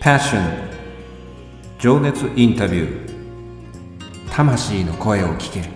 [0.00, 0.40] Passion.
[1.78, 4.30] 情熱インタビュー。
[4.30, 5.60] 魂の声を聞け。
[5.60, 5.66] る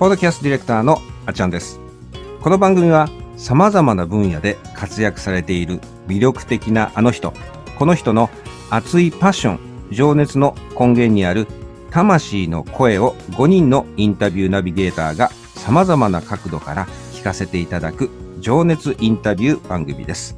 [0.00, 1.78] ポッドキャストディレクターのあっちゃんです。
[2.40, 5.78] この番組はさまざまな分野で活躍されている
[6.08, 7.32] 魅力的なあの人。
[7.78, 8.28] この人の
[8.70, 9.60] 熱いパッション
[9.92, 11.46] 情熱の根源にある
[11.94, 20.36] 魂の声を5人のインタビューナビゲーターが様々な角度から聞かせていただく情熱インタビュー番組です。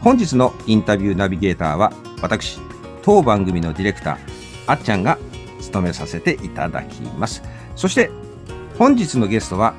[0.00, 2.60] 本日のインタビューナビゲーターは私、
[3.00, 4.18] 当番組のディレクター、
[4.66, 5.16] あっちゃんが
[5.62, 7.42] 務めさせていただきます。
[7.74, 8.10] そして
[8.78, 9.72] 本日のゲストは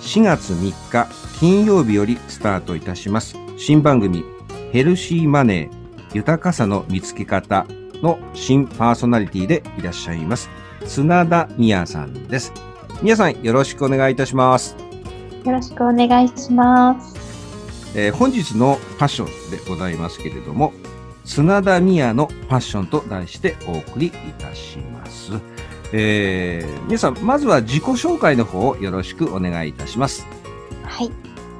[0.00, 4.24] 4月3日金曜日よりスタートいたします新番組
[4.72, 7.66] ヘルシーマネー豊かさの見つけ方
[8.04, 10.48] の新パーソナリティでいらっしゃいます、
[10.84, 12.52] 砂田美也さんです。
[13.02, 14.76] 美也さん、よろしくお願いいたします。
[15.44, 17.14] よろしくお願いします。
[17.96, 20.72] えー、本日のパッションでございますけれども、
[21.24, 25.32] 砂田美也のパッションと題してお送りいたします。
[25.92, 30.26] えー、皆さん、まずは自己紹介の方をよろしくお願いいたします。
[30.82, 31.10] はい。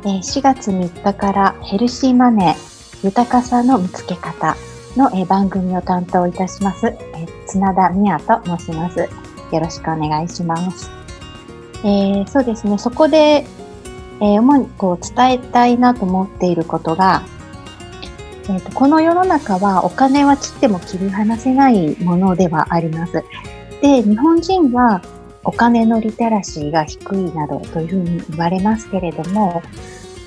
[0.05, 4.57] えー、4月3日からヘルシーマネー、豊かさの見つけ方
[4.97, 6.99] の、え番組を担当いたします、え
[7.47, 9.01] 綱田美也と申します。
[9.01, 10.91] よろしくお願いします。
[11.85, 17.23] えー、そうですね、そこで、えー、主にこう伝えたいなと思っていることが、
[18.45, 23.25] えーと、この世の中はお金は切っても切り離せないものではあります。
[23.81, 25.03] で、日本人は
[25.45, 29.63] お金のリテラシーが低いなどというふうに言われますけれども、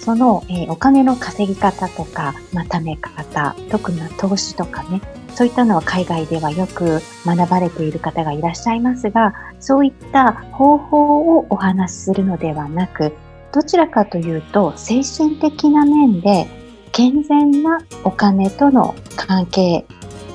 [0.08, 5.02] その、えー、お金の稼ぎ方とか、まあ、貯め方、特に投資とかね、
[5.36, 13.12] そういったのは海外ではよく学ばれている方がいらっしゃいますが、そういった方法をお話しするのではなく、
[13.51, 16.47] どちらかというと、精神的な面で
[16.94, 19.85] 健全なお金との関係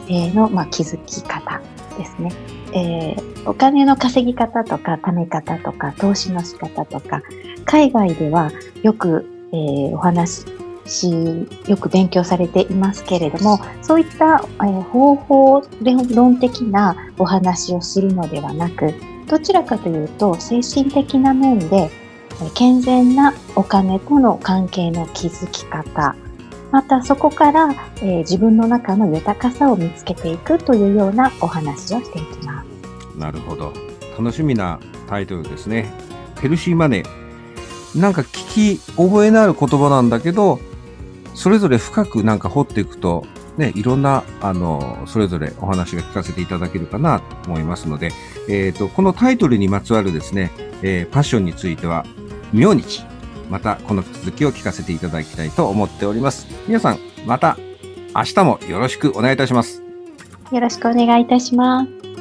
[0.07, 1.63] の、まあ、気づき方
[1.97, 2.31] ですね。
[2.75, 7.23] えー、お金の稼ぎ方とか貯め方とか投資の仕方とか
[7.65, 8.51] 海外では
[8.83, 10.45] よくえー、お話
[11.69, 15.63] よく勉強されていますけれども、そういった、えー、方法
[16.15, 18.93] 論的なお話をするのではなく、
[19.29, 21.91] どちらかというと精神的な面で、
[22.55, 26.17] 健全なお金との関係の築き方、
[26.73, 33.19] またそこから、えー、自分の中の豊かさを見つけていくというようなお話をしていきます。
[33.19, 33.73] なるほど。
[34.19, 35.93] 楽しみなタイトルですね。
[36.41, 37.22] ヘルシーマネー。
[37.95, 40.61] なんか聞き覚えのある言葉なんだけど、
[41.35, 43.25] それぞれ深くなんか掘っていくと、
[43.57, 48.11] ね、いろんな、あの、それぞれお話が聞かせていただけるかなと思いますので、
[48.49, 50.51] えっ、ー、と、このタイトルにまつわるですね、
[50.83, 52.07] えー、パッションについては、
[52.53, 53.05] 明日、
[53.51, 56.47] またこの続きを聞かせていただきたいと思っております。
[56.67, 57.59] 皆さん、また
[58.15, 59.83] 明日もよろしくお願いいたします。
[60.51, 62.12] よろしくお願いいたします。